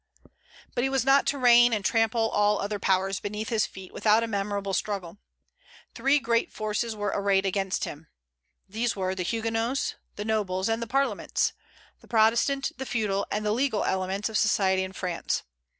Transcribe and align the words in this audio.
But 0.73 0.83
he 0.83 0.89
was 0.89 1.05
not 1.05 1.27
to 1.27 1.37
reign, 1.37 1.73
and 1.73 1.85
trample 1.85 2.27
all 2.31 2.59
other 2.59 2.79
powers 2.79 3.19
beneath 3.19 3.49
his 3.49 3.67
feet, 3.67 3.93
without 3.93 4.23
a 4.23 4.27
memorable 4.27 4.73
struggle. 4.73 5.19
Three 5.93 6.17
great 6.17 6.51
forces 6.51 6.95
were 6.95 7.11
arrayed 7.13 7.45
against 7.45 7.83
him. 7.83 8.07
These 8.67 8.95
were 8.95 9.13
the 9.13 9.21
Huguenots, 9.21 9.93
the 10.15 10.25
nobles, 10.25 10.69
and 10.69 10.81
the 10.81 10.87
parliaments, 10.87 11.53
the 11.99 12.07
Protestant, 12.07 12.71
the 12.77 12.85
feudal, 12.87 13.27
and 13.29 13.45
the 13.45 13.51
legal 13.51 13.83
elements 13.85 14.27
of 14.27 14.39
society 14.39 14.81
in 14.83 14.93
France. 14.93 15.43